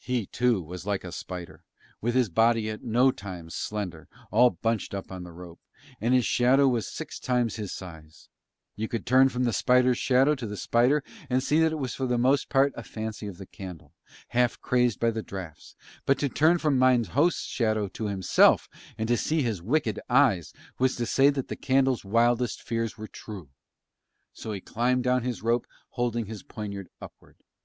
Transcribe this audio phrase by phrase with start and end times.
[0.00, 1.62] He too was like a spider,
[2.00, 5.60] with his body at no time slender all bunched up on the rope,
[6.00, 8.28] and his shadow was six times his size:
[8.74, 11.94] you could turn from the spider's shadow to the spider and see that it was
[11.94, 13.92] for the most part a fancy of the candle
[14.30, 15.76] half crazed by the draughts,
[16.06, 18.68] but to turn from mine host's shadow to himself
[18.98, 23.06] and to see his wicked eyes was to say that the candle's wildest fears were
[23.06, 23.48] true.
[24.32, 27.36] So he climbed down his rope holding his poniard upward.